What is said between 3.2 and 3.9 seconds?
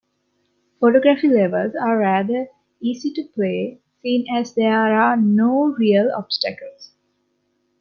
play,